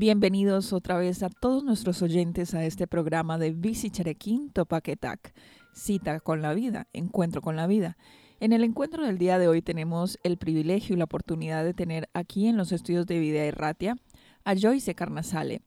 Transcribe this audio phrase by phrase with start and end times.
[0.00, 5.34] Bienvenidos otra vez a todos nuestros oyentes a este programa de Bici Cherequín Topaquetac,
[5.74, 7.98] cita con la vida, encuentro con la vida.
[8.40, 12.08] En el encuentro del día de hoy tenemos el privilegio y la oportunidad de tener
[12.14, 13.98] aquí en los estudios de Vida Erratia
[14.42, 15.60] a Joyce Carnasale.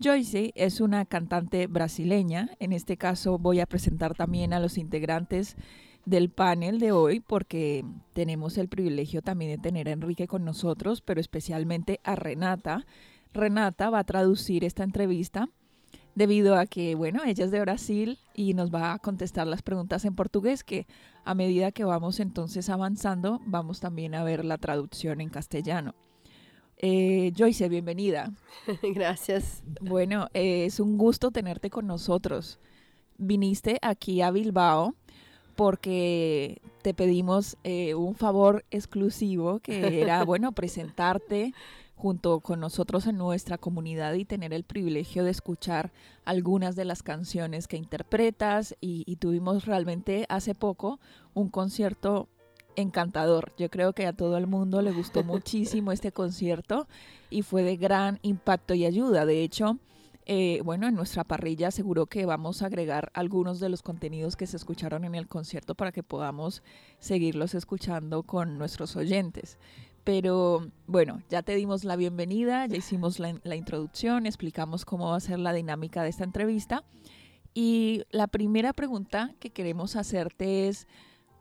[0.00, 5.56] Joyce es una cantante brasileña, en este caso voy a presentar también a los integrantes
[6.04, 11.00] del panel de hoy porque tenemos el privilegio también de tener a Enrique con nosotros,
[11.00, 12.86] pero especialmente a Renata,
[13.34, 15.48] Renata va a traducir esta entrevista
[16.14, 20.04] debido a que, bueno, ella es de Brasil y nos va a contestar las preguntas
[20.04, 20.86] en portugués, que
[21.24, 25.94] a medida que vamos entonces avanzando, vamos también a ver la traducción en castellano.
[26.78, 28.32] Eh, Joyce, bienvenida.
[28.94, 29.64] Gracias.
[29.80, 32.60] Bueno, eh, es un gusto tenerte con nosotros.
[33.18, 34.94] Viniste aquí a Bilbao
[35.54, 41.54] porque te pedimos eh, un favor exclusivo que era, bueno, presentarte
[41.96, 45.92] junto con nosotros en nuestra comunidad y tener el privilegio de escuchar
[46.24, 51.00] algunas de las canciones que interpretas y, tuvimos realmente hace poco
[51.32, 52.28] un concierto
[52.76, 53.52] encantador.
[53.56, 56.88] Yo creo que a todo el mundo le gustó muchísimo este concierto
[57.30, 59.24] y fue de gran impacto y ayuda.
[59.24, 59.78] De hecho,
[60.26, 64.46] eh, bueno, en nuestra parrilla seguro que vamos a agregar algunos de los contenidos que
[64.46, 66.62] se escucharon en el concierto para que podamos
[66.98, 69.58] seguirlos escuchando con nuestros oyentes.
[70.02, 75.20] Pero bueno, ya te dimos la bienvenida, ya hicimos la, introducción, explicamos cómo va a
[75.20, 76.84] ser la dinámica de esta entrevista.
[77.52, 80.86] Y la primera pregunta que queremos hacerte es,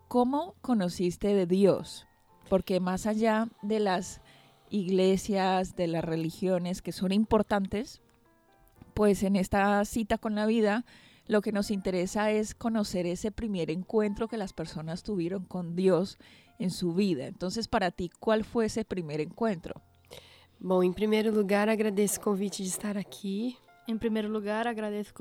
[0.07, 2.05] ¿cómo conociste de Dios?
[2.49, 4.21] Porque más allá de las
[4.69, 8.01] iglesias, de las religiones que son importantes,
[8.93, 10.85] pues en esta cita con la vida,
[11.27, 16.17] lo que nos interesa es conocer ese primer encuentro que las personas tuvieron con Dios
[16.59, 17.27] en su vida.
[17.27, 19.81] Entonces, para ti, ¿cuál fue ese primer encuentro?
[20.59, 23.57] Bom, em primeiro lugar, agradeço o convite de estar aqui.
[23.87, 25.13] Em primeiro lugar, agradeço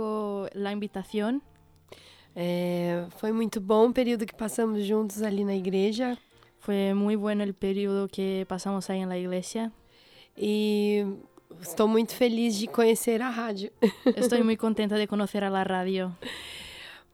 [0.54, 1.40] a invitação.
[2.34, 6.16] É, foi muito bom o período que passamos juntos ali na igreja.
[6.60, 9.72] Foi muito bom o período que passamos aí na igreja.
[10.36, 11.04] E
[11.60, 13.70] estou muito feliz de conhecer a rádio.
[14.16, 16.16] Estou muito contenta de conhecer a rádio.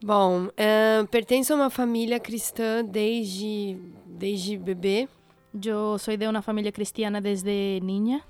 [0.00, 3.76] Bom, uh, pertenço a uma família cristã desde,
[4.06, 5.08] desde bebê.
[5.52, 8.23] Eu sou de uma família cristiana desde niña.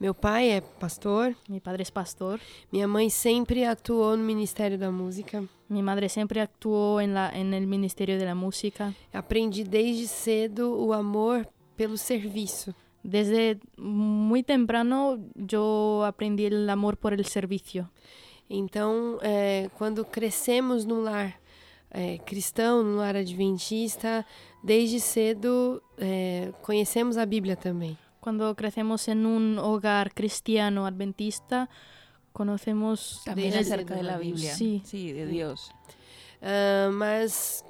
[0.00, 1.36] Meu pai é pastor.
[1.46, 2.40] Meu padre é pastor.
[2.72, 5.44] Minha mãe sempre atuou no Ministério da Música.
[5.68, 8.94] Minha madre sempre atuou em la, en el Ministério da Música.
[9.12, 11.46] Aprendi desde cedo o amor
[11.76, 12.74] pelo serviço.
[13.02, 17.88] Desde muito temprano eu aprendi o amor por el serviço.
[18.48, 21.40] Então, é, quando crescemos num lar
[21.90, 24.24] é, cristão, num lar adventista,
[24.62, 27.96] desde cedo é, conhecemos a Bíblia também.
[28.20, 31.68] Quando crescemos em um hogar cristiano adventista,
[32.32, 35.70] conhecemos também acerca da Bíblia, sim, sí, de Deus.
[36.40, 37.64] Uh, mas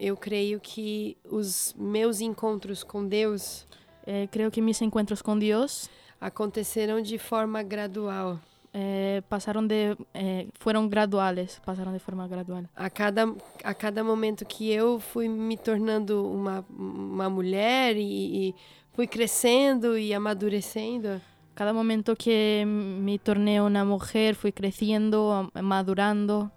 [0.00, 3.66] eu creio que os meus encontros com Deus,
[4.06, 8.38] eh, creio que meus encontros com Deus aconteceram de forma gradual.
[8.78, 12.68] eh, pasaron de eh, fueron graduales, pasaron de forma gradual.
[12.74, 13.24] A cada,
[13.64, 18.54] a cada momento que eu fui me tornando uma, uma mulher e, e
[18.92, 21.20] fui crescendo e amadurecendo,
[21.54, 26.50] Cada momento que me torné una mujer fui creciendo, am- madurando.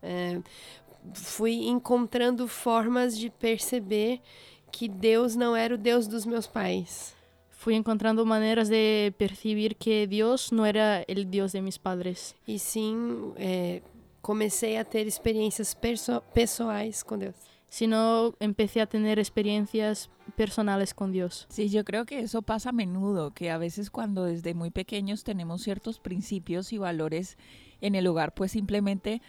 [0.00, 0.40] é,
[1.12, 4.22] fui encontrando formas de perceber
[4.76, 7.16] que Deus não era o Deus dos meus pais.
[7.50, 12.58] Fui encontrando maneras de percibir que Dios no era el Dios de mis padres, E
[12.58, 13.80] sim, é,
[14.20, 15.74] comecei a ter experiências
[16.34, 17.34] pessoais com Deus.
[17.70, 21.46] sino empecé a tener experiencias personales con Dios.
[21.48, 25.24] Sí, yo creo que eso pasa a menudo, que a veces cuando desde muy pequeños
[25.24, 27.36] tenemos ciertos principios y valores
[27.80, 29.20] en el hogar, pues simplemente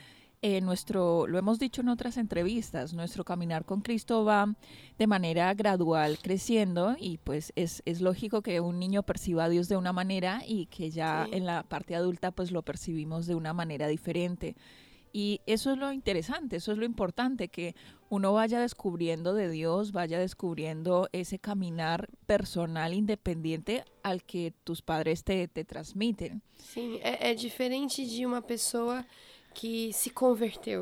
[0.41, 4.55] eh, nuestro, lo hemos dicho en otras entrevistas, nuestro caminar con Cristo va
[4.97, 9.67] de manera gradual creciendo y pues es, es lógico que un niño perciba a Dios
[9.67, 11.35] de una manera y que ya Sí.
[11.37, 14.55] en la parte adulta pues lo percibimos de una manera diferente.
[15.13, 17.73] Y eso es lo interesante, eso es lo importante, que
[18.09, 25.23] uno vaya descubriendo de Dios, vaya descubriendo ese caminar personal independiente al que tus padres
[25.23, 26.41] te, te transmiten.
[27.01, 29.05] É, é diferente de uma pessoa
[29.59, 30.81] que se converteu.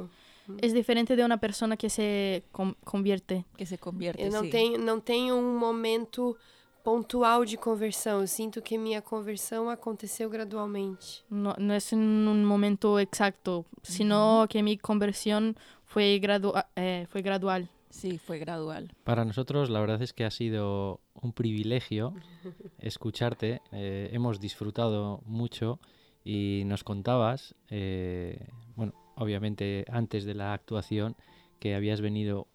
[0.62, 3.46] Es diferente de una persona que se con- convierte.
[3.58, 4.22] Que se convierte.
[4.22, 4.50] Eu não sí.
[4.52, 6.36] tenho, não tenho um momento
[6.84, 8.22] pontual de conversão.
[8.22, 11.24] Eu sinto que minha conversão aconteceu gradualmente.
[11.30, 15.56] No, no es en un momento exacto, sino que mi conversión
[15.86, 17.68] fue, gradua- eh, fue gradual.
[17.90, 18.92] Sí, fue gradual.
[19.04, 22.14] Para nosotros la verdad es que ha sido un privilegio
[22.80, 23.62] escucharte.
[23.72, 25.80] eh, hemos disfrutado mucho
[26.26, 31.16] y nos contabas, eh, bueno, obviamente antes de la actuación,
[31.60, 32.48] que habías venido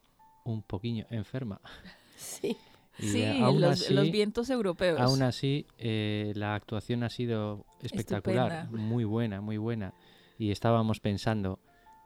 [0.45, 1.61] un poquillo enferma.
[2.99, 5.01] Y sí, eh, aún los, así, los vientos europeos.
[5.01, 8.85] aún así eh, la actuación ha sido espectacular, Estupenda.
[8.85, 9.95] muy buena, muy buena.
[10.37, 11.61] Y estábamos pensando,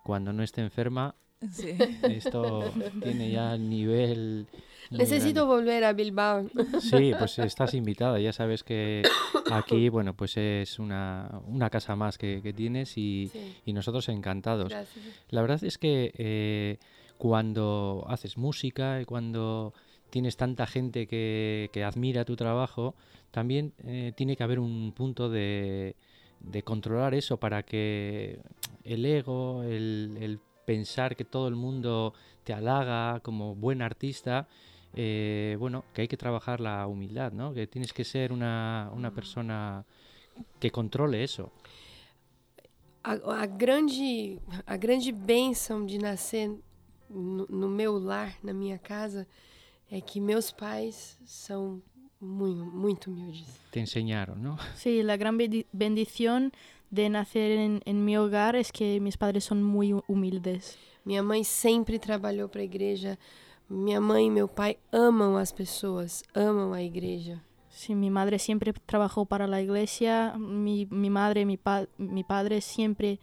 [0.04, 1.16] cuando no esté enferma,
[1.52, 1.76] Sí.
[2.02, 4.46] esto tiene ya nivel...
[4.90, 6.48] Necesito volver a Bilbao.
[6.80, 8.20] Sí, pues estás invitada.
[8.20, 9.02] Ya sabes que
[9.50, 13.30] aquí, bueno, pues es una, una casa más que, que tienes y,
[13.66, 14.72] nosotros encantados.
[15.30, 16.78] La verdad es que eh,
[17.18, 19.72] cuando haces música y cuando
[20.10, 22.94] tienes tanta gente que, que admira tu trabajo,
[23.30, 25.96] también eh, tiene que haber un punto de,
[26.40, 28.38] de controlar eso para que
[28.84, 32.14] el ego, el, el pensar que todo el mundo
[32.44, 34.46] te halaga como buen artista,
[34.94, 37.52] eh, bueno, que hay que trabajar la humildad, ¿no?
[37.52, 39.84] Que tienes que ser una, una persona
[40.60, 41.52] que controle eso.
[43.02, 43.12] A,
[43.42, 46.50] a grande, a grande bênção de nascer
[47.10, 49.26] no, no meu lar, na minha casa,
[49.90, 51.82] é que meus pais são
[52.18, 53.46] muito, muito humildes.
[53.70, 54.56] Te enseñaron, ¿no?
[54.74, 56.50] Sí, la gran bendi- bendición
[56.94, 60.78] de nacer en, en mi hogar es que mis padres son muy hu- humildes.
[61.04, 63.18] Minha mãe sempre trabalhou para a igreja.
[63.68, 67.42] Minha mãe e meu pai amam as pessoas, amam a igreja.
[67.68, 72.60] Sí, mi madre siempre trabajó para la iglesia, mi, mi madre, mi, pa- mi padre
[72.60, 73.18] siempre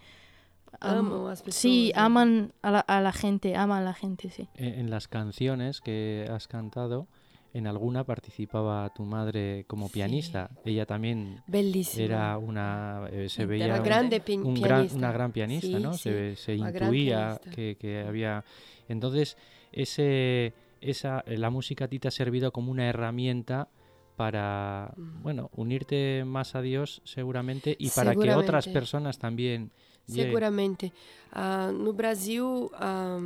[0.79, 1.55] am- Amam as pessoas.
[1.61, 4.49] sí, aman a la, a la gente, aman a la gente, sí.
[4.55, 7.07] En en las canciones que has cantado,
[7.53, 9.93] en alguna participaba tu madre como Sí.
[9.95, 10.49] pianista.
[10.63, 12.03] Ella también Belíssima.
[12.05, 13.07] era una.
[13.11, 14.67] eh, se veía Uma un- grande un pianista.
[14.67, 15.93] gran- una gran pianista, Sí, ¿no?
[15.93, 18.43] sí, Se, se una intuía que, que había.
[18.87, 19.35] Entonces,
[19.73, 23.67] ese, esa, la música a ti te ha servido como una herramienta
[24.15, 25.23] para, Mm.
[25.23, 28.71] bueno, unirte más a Dios seguramente y para que otras Seguramente.
[28.73, 29.71] personas también.
[30.07, 30.91] Seguramente.
[31.31, 33.19] Ah, no Brasil, ah,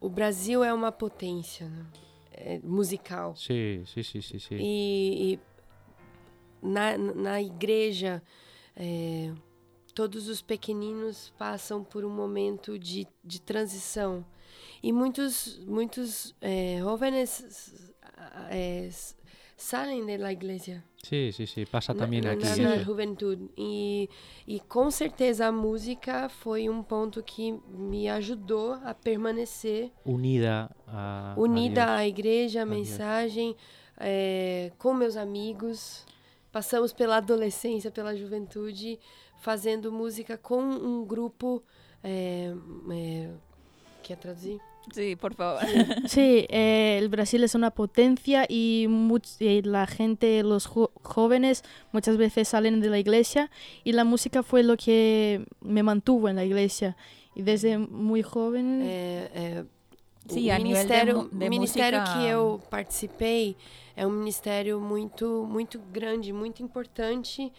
[0.00, 1.84] o Brasil é uma potência né?
[2.42, 3.34] É musical.
[3.36, 4.54] Sí, sí, sí, sí, sí.
[4.54, 5.38] E, e
[6.62, 8.22] na, na igreja,
[8.76, 9.32] é,
[9.94, 14.24] todos os pequeninos passam por um momento de, de transição.
[14.82, 17.92] E muitos, muitos é, jovens
[18.50, 18.88] é,
[19.60, 20.82] saem da igreja.
[21.02, 22.60] Sí, sí, sí, pasa también na, aquí.
[22.60, 23.50] na, na juventude.
[23.56, 24.08] E,
[24.46, 31.34] e com certeza a música foi um ponto que me ajudou a permanecer unida a,
[31.34, 31.98] a unida Dios.
[31.98, 33.56] à igreja, à mensagem,
[33.98, 36.04] é, com meus amigos.
[36.52, 38.98] Passamos pela adolescência, pela juventude,
[39.40, 41.62] fazendo música com um grupo.
[42.02, 42.52] É,
[42.92, 43.30] é,
[44.02, 44.58] quer traduzir?
[44.92, 45.60] Sí, por favor.
[46.06, 48.86] Sí, eh, el Brasil es una potencia y,
[49.38, 53.50] y la gente, los jóvenes muchas veces salen de la iglesia
[53.84, 56.96] y la música fue lo que me mantuvo en la iglesia.
[57.34, 59.64] Y desde muy joven, É, é,
[60.28, 63.56] Sim, o de ministério, mu- de o ministério música- que eu participei
[63.96, 67.50] é um ministério muito, muito grande, muito importante,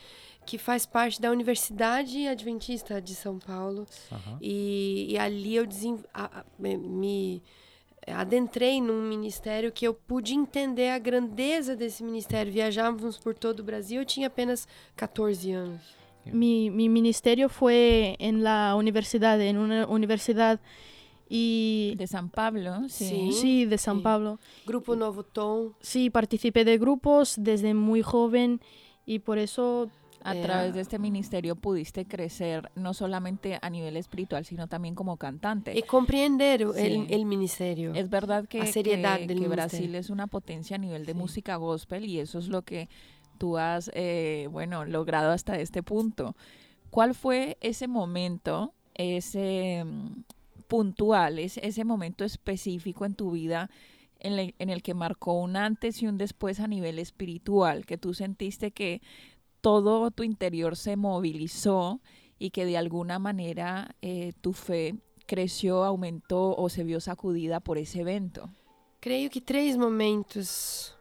[0.45, 3.85] que faz parte da Universidade Adventista de São Paulo.
[4.11, 4.37] Ajá.
[4.41, 7.41] E, e ali eu desen, a- a- me- me
[8.07, 12.51] adentrei num ministério que eu pude entender a grandeza desse ministério.
[12.51, 15.81] Viajávamos por todo o Brasil, eu tinha apenas 14 anos.
[16.25, 20.59] Mi, mi ministerio fue en la universidad, en una universidad
[21.29, 21.95] y...
[21.97, 23.05] De San Pablo, sí.
[23.05, 23.31] Sí.
[23.31, 24.03] Sí, de San Sí.
[24.03, 24.39] Pablo.
[24.65, 25.73] Grupo Novo Tom.
[25.79, 28.59] Sí, participé de grupos desde muy joven
[29.05, 29.89] y por eso
[30.23, 34.93] A Eh, través de este ministerio pudiste crecer no solamente a nivel espiritual, sino también
[34.95, 35.81] como cantante.
[35.83, 36.81] Compreender o- Sí.
[36.81, 37.93] el, el ministerio.
[37.93, 39.25] Es verdad que, seriedad que-.
[39.47, 41.17] Brasil es una potencia a nivel de Sí.
[41.17, 42.87] música gospel y eso es lo que
[43.37, 46.35] tú has, eh, bueno, logrado hasta este punto.
[46.91, 50.23] ¿Cuál fue ese momento, ese mm,
[50.67, 53.69] puntual, ese, ese momento específico en tu vida
[54.19, 57.97] en, le- en el que marcó un antes y un después a nivel espiritual, que
[57.97, 59.01] tú sentiste que
[59.61, 61.99] todo tu interior se movilizó
[62.39, 64.95] y que de alguna manera eh, tu fe
[65.27, 68.49] creció, aumentó o se vio sacudida por ese evento?
[68.99, 70.95] Creio que três momentos.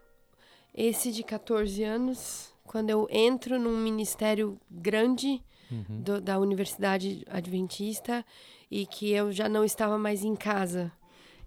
[0.73, 6.02] Esse de 14 anos, quando eu entro num ministério grande Ujú.
[6.02, 8.25] do- da Universidade Adventista
[8.71, 10.93] e que eu já não estava mais em casa.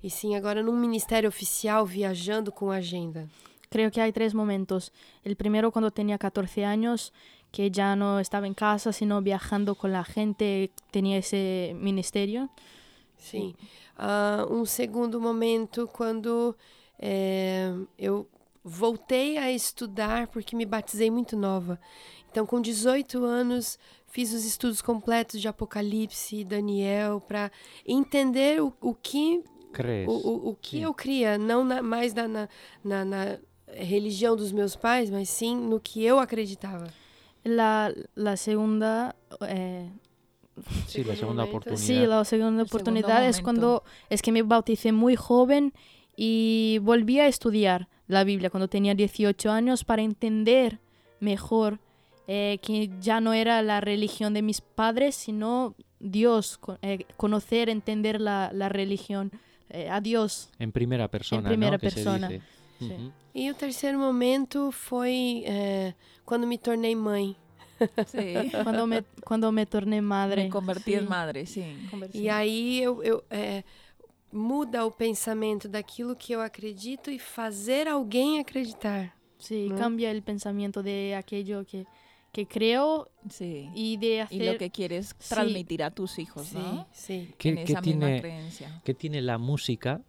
[0.01, 3.29] E sim agora num ministério oficial, viajando com agenda.
[3.73, 4.91] Creo que hay tres momentos.
[5.23, 7.11] El primero cuando tenía 14 años,
[7.51, 12.49] que ya no estaba en casa, sino viajando con la gente, tenía ese ministerio.
[13.17, 13.55] Sim.
[13.97, 16.55] Ah, um segundo momento, quando
[16.99, 18.27] eh, eu
[18.63, 21.79] voltei a estudar, porque me batizei muito nova.
[22.29, 23.77] Então, com 18 anos,
[24.07, 27.51] fiz os estudos completos de Apocalipse, Daniel, para
[27.85, 29.43] entender o, o que,
[30.07, 30.83] o, o, o que Sim.
[30.83, 33.37] eu cria, não na- mais na, na, na
[33.75, 36.87] religião dos meus pais, mas sim no que eu acreditava.
[37.43, 39.15] La, la segunda...
[39.41, 39.87] eh,
[40.87, 41.81] Sí, la segunda oportunidad.
[41.83, 45.73] Sí, la segunda oportunidad es cuando es que me bauticé muy joven
[46.15, 50.79] y volví a estudiar la Biblia cuando tenía 18 años para entender
[51.19, 51.79] mejor
[52.27, 58.21] eh, que ya no era la religión de mis padres, sino Dios, eh, conocer, entender
[58.21, 59.31] la, la religión,
[59.69, 60.49] eh, a Dios.
[60.59, 61.47] En primera persona, ¿no?
[61.47, 62.27] primera Que se persona.
[62.29, 62.43] dice.
[62.87, 62.93] Sí.
[62.93, 63.11] Ujú.
[63.35, 65.93] E o terceiro momento foi eh,
[66.25, 67.35] quando me tornei mãe.
[68.07, 68.51] Sí.
[68.63, 70.43] Cuando me, cuando me torné madre.
[70.43, 71.09] Me convertí en Sí.
[71.09, 71.63] madre, sí.
[72.13, 73.63] E aí eu, eu, é,
[74.31, 79.13] muda o pensamento daquilo que eu acredito e fazer alguém acreditar.
[79.39, 79.75] Sí, ¿no?
[79.75, 81.85] cambia el pensamiento de aquello que,
[82.31, 83.69] que creo Sí.
[83.75, 84.53] y de Y hacer...
[84.53, 85.29] lo que quieres Sí.
[85.35, 86.87] transmitir a tus hijos, Sí, ¿no?
[86.93, 87.33] sí.
[87.37, 88.81] ¿Qué, en qué esa misma tiene, creencia.
[88.85, 89.99] qué tiene la música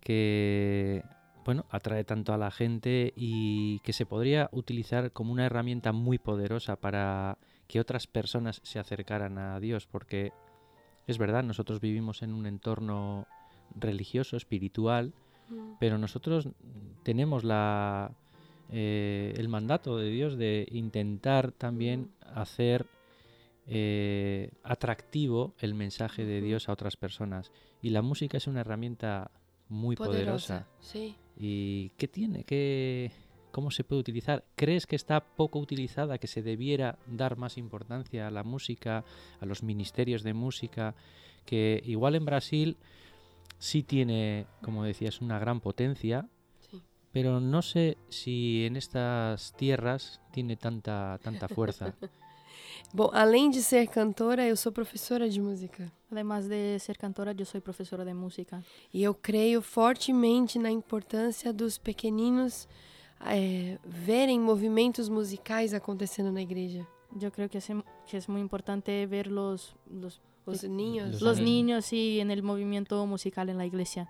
[0.00, 1.02] que
[1.44, 6.18] bueno, atrae tanto a la gente y que se podría utilizar como una herramienta muy
[6.18, 9.86] poderosa para que otras personas se acercaran a Dios?
[9.86, 10.32] Porque
[11.06, 13.26] es verdad, nosotros vivimos en un entorno
[13.74, 15.12] religioso, espiritual,
[15.78, 16.48] pero nosotros
[17.02, 18.12] tenemos la,
[18.70, 22.86] eh, el mandato de Dios de intentar también hacer
[23.66, 26.40] eh, atractivo el mensaje de.
[26.40, 27.52] Dios a otras personas.
[27.80, 29.30] Y la música es una herramienta
[29.68, 30.66] muy poderosa.
[30.80, 31.16] Sí.
[31.36, 32.44] ¿Y qué tiene?
[32.44, 33.10] ¿Qué,
[33.50, 34.44] ¿Cómo se puede utilizar?
[34.56, 39.04] ¿Crees que está poco utilizada, que se debiera dar más importancia a la música,
[39.40, 40.94] a los ministerios de música?
[41.44, 42.76] Que igual en Brasil
[43.58, 46.28] sí tiene, como decías, una gran potencia,
[46.70, 46.80] Sí.
[47.12, 51.94] pero no sé si en estas tierras tiene tanta, tanta fuerza.
[52.92, 55.90] Bom, além de ser cantora, eu sou professora de música.
[56.10, 58.62] Además de ser cantora, yo soy profesora de música.
[58.92, 62.68] E eu creio fortemente na importância dos pequeninos
[63.26, 66.86] eh, verem movimentos musicais acontecendo na igreja.
[67.16, 70.20] Yo creo que em- que es muy importante ver los, Os
[70.52, 70.68] Sí.
[70.68, 74.08] ninhos, Los niños y en el movimiento musical en la iglesia.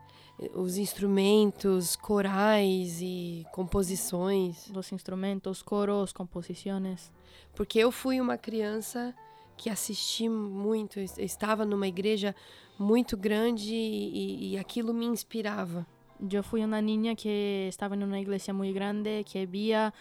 [0.54, 4.68] os instrumentos, corais e composições.
[4.72, 7.12] Los instrumentos, coros, composiciones.
[7.54, 9.14] Porque eu fui uma criança
[9.56, 12.34] que assisti muito, eu estava numa igreja
[12.76, 15.86] muito grande e, e aquilo me inspirava.
[16.20, 19.92] Yo fui una niña que estaba en una iglesia muy grande, que veía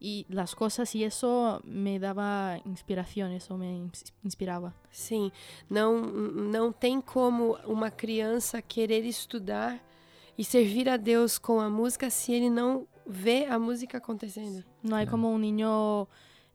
[0.00, 4.72] y las cosas y eso me daba inspiración, eso me ins- inspiraba.
[4.90, 5.30] Sim,
[5.68, 9.80] não, não tem como uma criança querer estudar
[10.36, 14.62] e servir a Deus com a música se ele não vê a música acontecendo.
[14.82, 15.10] No hay Claro.
[15.10, 16.06] como un niño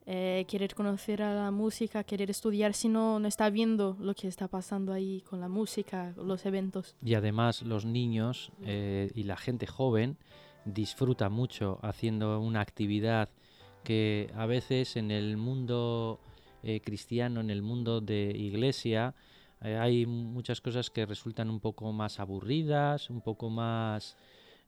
[0.06, 4.28] eh, querer conocer a la música, querer estudiar si no, no está viendo lo que
[4.28, 6.96] está pasando ahí con la música, los eventos.
[7.02, 10.18] Y además los niños eh, y la gente joven
[10.66, 13.30] disfruta mucho haciendo una actividad
[13.84, 16.20] que a veces en el mundo
[16.64, 19.14] eh, cristiano, en el mundo de iglesia,
[19.64, 24.18] Eh, hay muchas cosas que resultan un poco más aburridas, un poco más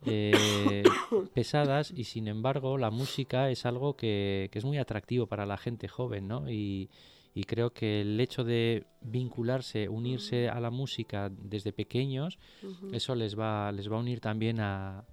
[0.06, 0.84] eh,
[1.34, 5.58] pesadas y sin embargo la música es algo que, que, es muy atractivo para la
[5.58, 6.50] gente joven, ¿no?
[6.50, 6.90] Y,
[7.34, 12.40] y creo que el hecho de vincularse, unirse a la música desde pequeños,
[12.94, 15.04] eso les va, les va a unir también a,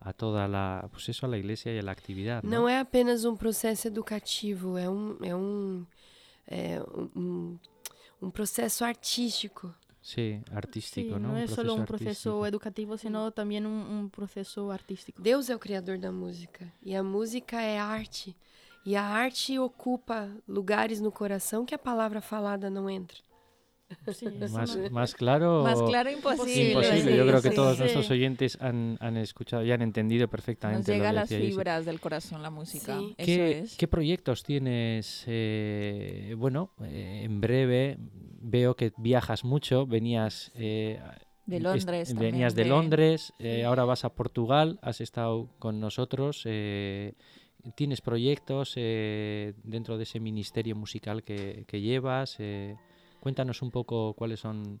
[0.00, 2.42] a toda la, pues eso, a la iglesia y a la actividad.
[2.42, 5.86] Não, é apenas um processo educativo, é um, é um,
[6.46, 6.82] é
[7.14, 7.58] um,
[8.20, 9.74] um processo artístico.
[10.02, 11.28] Sí, artístico, sí, ¿no?
[11.28, 12.46] No un es solo un proceso proceso artístico.
[12.46, 15.20] educativo, sino también un, un proceso artístico.
[15.20, 18.34] Deus é o criador da música e a música é arte.
[18.86, 23.18] E a arte ocupa lugares no coração que a palavra falada não entra.
[24.12, 24.26] Sí,
[24.90, 25.62] Más, claro.
[25.62, 26.70] Más claro imposible.
[26.72, 27.12] Imposible.
[27.12, 27.80] sí, Yo creo que sí, todos sí.
[27.82, 31.48] nuestros oyentes han, han escuchado y han entendido Nos perfectamente llega a lo que las
[31.50, 32.98] fibras del corazón la música.
[32.98, 33.14] Sí.
[33.18, 33.76] Eso ¿Qué, es.
[33.76, 35.24] qué proyectos tienes?
[35.26, 37.96] eh, bueno, eh, en breve
[38.40, 39.86] veo que viajas mucho.
[39.86, 41.00] Venías eh,
[41.46, 45.80] De Londres también, Venías de de- Londres, eh, ahora vas a Portugal, has estado con
[45.80, 46.42] nosotros.
[46.46, 47.14] eh,
[47.74, 52.36] ¿Tienes proyectos eh, dentro de ese ministerio musical que, que llevas?
[52.38, 52.76] Eh,
[53.20, 54.80] cuéntanos un poco cuáles son.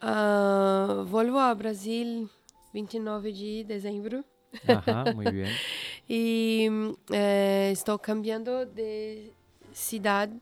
[0.00, 2.28] Ah, vou ao Brasil
[2.72, 4.24] 29 de dezembro
[4.66, 5.50] Ajá, muy bien.
[6.08, 6.68] e
[7.12, 9.30] eh, estou cambiando de
[9.72, 10.32] cidade.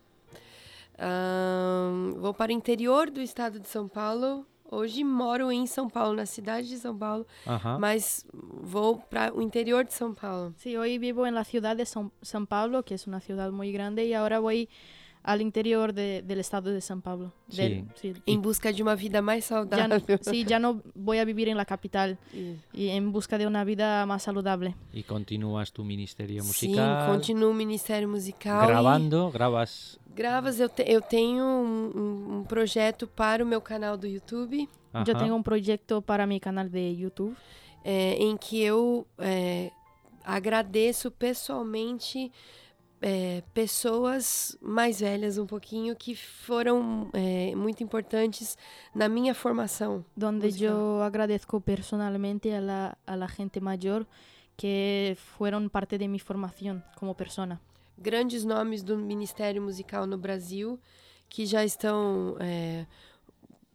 [0.96, 4.46] Ah, vou para o interior do estado de São Paulo.
[4.70, 7.78] Hoje moro em São Paulo, na cidade de São Paulo, Ajá.
[7.78, 10.52] mas vou para o interior de São Paulo.
[10.58, 13.72] Sí, hoy vivo en la ciudad de San, San Pablo, que es una ciudad muy
[13.72, 14.68] grande, y ahora voy
[15.22, 17.32] al interior de- del estado de San Pablo.
[17.48, 18.14] Del- sí.
[18.26, 20.18] Em busca de uma vida mais Ya no, saudável.
[20.22, 23.64] sí, ya no voy a vivir en la capital E- y en busca de una
[23.64, 24.74] vida más saludable.
[24.92, 27.06] Y continúas tu ministerio Sim, musical.
[27.10, 28.64] continuo o Ministério Musical.
[28.64, 29.98] e grabando, grabas.
[30.14, 34.68] Gravas, eu, te- eu tenho um, um- um projeto para o meu canal do YouTube,
[34.94, 35.18] Yo Ajá.
[35.18, 37.36] tengo un proyecto para mi canal de YouTube
[37.84, 39.70] é, em que eu é,
[40.24, 42.32] agradeço pessoalmente
[43.00, 48.56] é, pessoas mais velhas um pouquinho que foram é, muito importantes
[48.94, 50.04] na minha formação.
[50.16, 50.68] donde Musical.
[50.76, 54.06] yo agradezco personalmente a la, a la gente mayor
[54.56, 57.60] que fueron parte de mi formación como persona.
[57.96, 60.78] Grandes nomes do Ministério Musical no Brasil
[61.28, 62.86] que já estão é,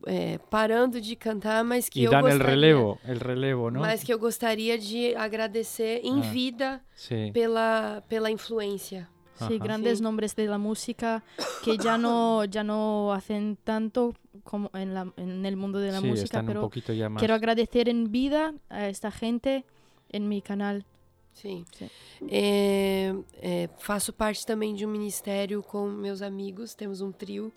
[0.05, 3.79] é, parando de cantar, mas que Y eu dan el gostaria- relevo, el relevo, ¿no?
[3.79, 6.31] Mas que eu gostaria de agradecer em Ah.
[6.31, 7.31] vida Sí.
[7.31, 9.07] pela, pela influência.
[9.47, 9.63] Sí, Ajá.
[9.63, 10.03] grandes Sí.
[10.03, 11.23] nombres de la música
[11.63, 15.99] que ya no, ya no hacen tanto como en, la- en el mundo de la
[16.01, 17.19] Sí, música, están un pero poquito ya más.
[17.19, 19.65] quiero agradecer en vida a esta gente
[20.09, 20.85] en mi canal.
[21.33, 21.65] Sim.
[21.77, 21.89] Sim.
[22.29, 27.51] É, é, faço parte também de um ministério com meus amigos, temos um trio.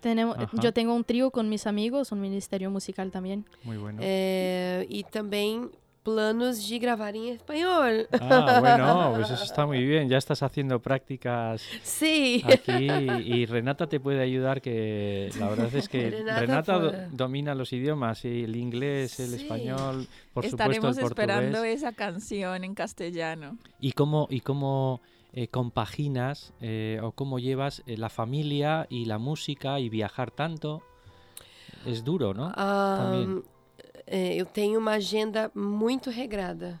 [0.00, 0.50] Tenemos, Ajá.
[0.62, 3.44] yo tengo un trío con mis amigos, un ministerio musical también.
[3.62, 3.98] Muy bueno.
[4.02, 5.70] é, e também
[6.02, 8.08] planos de gravar em espanhol.
[8.20, 10.08] Ah, bueno, pues eso está muy bien.
[10.08, 12.42] Ya estás haciendo prácticas Sim!
[12.46, 12.88] aquí
[13.24, 17.08] y Renata te puede ayudar que la verdad es que Renata Renata do- puede.
[17.12, 19.42] domina los idiomas, sí, el inglés, el Sí.
[19.42, 21.76] español, por Estaremos supuesto el esperando portugués.
[21.82, 23.56] esa canción en castellano.
[23.80, 25.00] ¿Y cómo, y cómo
[25.32, 30.82] eh, compaginas eh, o cómo llevas eh, la familia y la música y viajar tanto?
[31.86, 32.52] Es duro, ¿no?
[32.56, 33.24] Ah.
[34.10, 36.80] É, eu tenho uma agenda muito regrada.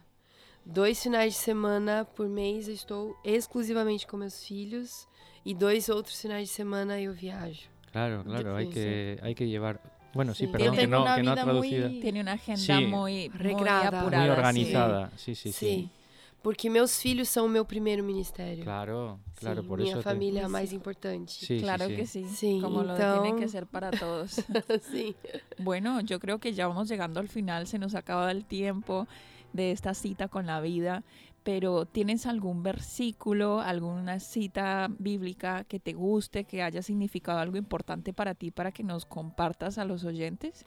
[0.66, 5.08] Dois finais de semana por mês eu estou exclusivamente com meus filhos
[5.44, 7.62] e dois outros finais de semana eu viajo.
[7.92, 9.80] Claro, claro, hay sí, que, hay que llevar.
[10.12, 10.52] Bueno, sí, Sí.
[10.52, 11.88] perdón, que no, que no ha traducido.
[11.88, 12.72] muy- Tiene una agenda Sí.
[12.86, 14.00] muy, muy Regrada.
[14.00, 14.26] apurada.
[14.26, 14.38] Muy sí.
[14.38, 15.66] organizada, sí, sí, sí.
[15.66, 15.90] Sim.
[16.42, 18.64] Porque meus filhos são o meu primeiro ministério.
[18.64, 19.98] Claro, claro, Sim, por minha eso.
[19.98, 21.32] te- família é a mais importante.
[21.32, 21.96] Sí, sí, Claro sí.
[21.96, 24.30] que sí, Sí, como lo tiene que entonces- ser para todos.
[24.90, 25.14] Sim.
[25.58, 29.06] Bueno, yo creo que ya vamos llegando al final, se nos acaba el tiempo
[29.52, 31.02] de esta cita con la vida,
[31.42, 38.12] pero ¿tienes algún versículo, alguna cita bíblica que te guste, que haya significado algo importante
[38.14, 40.64] para ti, para que nos compartas a los oyentes?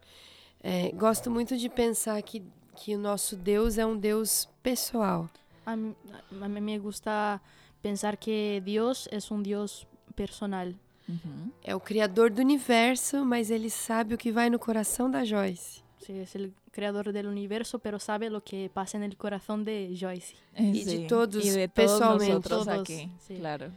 [0.62, 2.42] É, gosto muito de pensar que,
[2.76, 5.30] que o nosso Deus é um Deus pessoal.
[5.66, 5.96] A mí,
[6.42, 7.42] a mí me gusta
[7.82, 10.76] pensar que Dios es un Dios personal.
[11.08, 11.52] Ujú.
[11.64, 15.84] É o criador do universo, mas ele sabe o que vai no coração da Joyce.
[16.00, 19.96] Sí, es el creador del universo, pero sabe lo que pasa en el corazón de
[20.00, 20.36] Joyce.
[20.58, 22.50] Y de todos y de todos pessoalmente.
[22.50, 23.36] Todos, aquí, sí.
[23.36, 23.72] claro.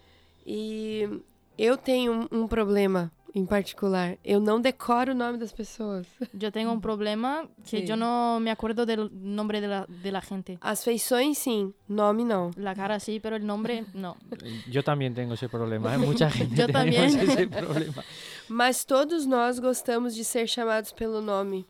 [0.46, 1.08] E
[1.58, 4.16] eu tenho um, um problema em particular.
[4.24, 6.06] Eu não decoro o nome das pessoas.
[6.32, 7.86] Yo tengo un problema que Sí.
[7.86, 10.58] yo no me acuerdo del nombre de la, de la gente.
[10.62, 11.74] As feições, sim.
[11.86, 12.50] Nome, não.
[12.56, 14.16] La cara sí, pero el nombre no.
[14.70, 15.98] Yo también tengo ese problema, ¿eh?
[15.98, 17.30] mucha gente Yo tenemos también.
[17.30, 18.02] ese problema.
[18.48, 21.66] Mas todos nós gostamos de ser chamados pelo nome.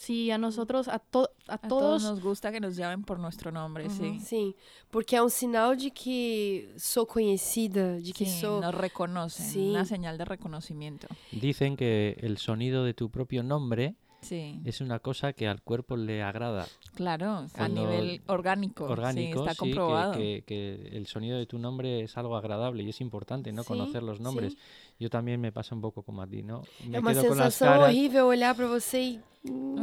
[0.00, 3.18] Sí, a nosotros, a, to- a A todos todos, nos gusta que nos llamen por
[3.18, 4.18] nuestro nombre, sí.
[4.20, 4.54] Sim,
[4.90, 8.62] porque é um sinal de que sou conhecida, de que Sí, sou.
[8.62, 9.68] nos reconocen, Sí.
[9.68, 11.06] una señal de reconocimiento.
[11.32, 15.96] Dicen que el sonido de tu propio nombre Sí, es una cosa que al cuerpo
[15.96, 16.66] le agrada.
[16.94, 20.12] claro, a Cuando- nivel orgánico, Orgánico, sí, está sí, comprobado.
[20.12, 23.62] que, que- que el sonido de tu nombre es algo agradable y es importante, ¿no?
[23.62, 24.52] Sí, Conocer los nombres.
[24.52, 24.58] sí.
[24.98, 26.62] Yo también me pasa un poco como a ti, ¿no?
[26.86, 27.88] Me É uma quedo con las sensação caras.
[27.88, 29.20] horrível olhar para você e.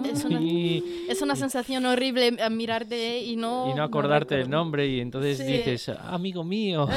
[0.05, 3.71] Es una- Y, es una sensación horrible mirarte y no...
[3.71, 4.59] y no acordarte del recordar.
[4.65, 5.45] nombre y entonces Sí.
[5.45, 6.87] dices, amigo mío,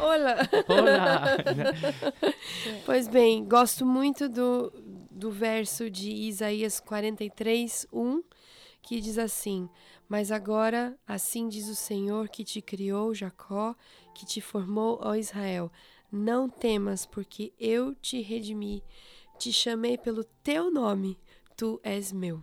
[0.00, 0.36] Olá!
[0.66, 1.36] hola.
[2.84, 4.72] Pois bem, gosto muito do,
[5.20, 8.22] do verso de Isaías 43, 1,
[8.82, 9.68] que diz assim:
[10.08, 13.76] Mas agora, assim diz o Senhor que te criou, Jacó,
[14.14, 15.70] que te formou, ó Israel:
[16.10, 18.82] Não temas, porque eu te redimi,
[19.38, 21.18] te chamei pelo teu nome,
[21.54, 22.42] tu és meu.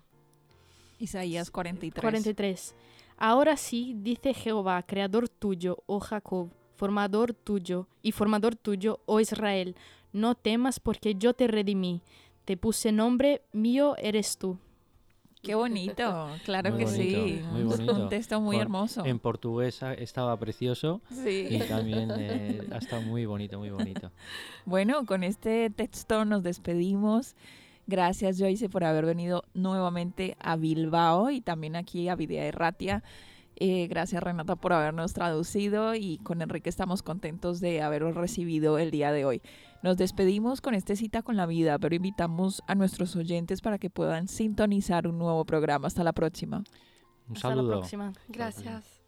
[1.00, 2.02] Isaías 43.
[2.02, 2.76] 43.
[3.18, 9.76] Ahora sí, dice Jehová, creador tuyo, oh Jacob, formador tuyo y formador tuyo, oh Israel,
[10.14, 12.02] no temas porque yo te redimí,
[12.48, 14.58] te puse nombre, mío eres tú.
[15.44, 17.42] Qué bonito, claro Muy que bonito, sí.
[17.52, 17.94] muy un- bonito.
[17.94, 19.06] Un texto muy Con- hermoso.
[19.06, 21.60] En portugués estaba precioso y Sí.
[21.68, 24.12] también eh, ha estado muy bonito, muy bonito.
[24.66, 27.36] Bueno, con este texto nos despedimos.
[27.86, 33.04] Gracias, Joyce, por haber venido nuevamente a Bilbao y también aquí a Videa Erratia.
[33.60, 38.92] Eh, gracias, Renata, por habernos traducido y con Enrique estamos contentos de haberos recibido el
[38.92, 39.42] día de hoy.
[39.82, 43.90] Nos despedimos con este cita con la vida, pero invitamos a nuestros oyentes para que
[43.90, 45.88] puedan sintonizar un nuevo programa.
[45.88, 46.58] Hasta la próxima.
[47.28, 47.80] Un Hasta la saludo.
[47.80, 48.14] próxima.
[48.28, 49.02] Gracias.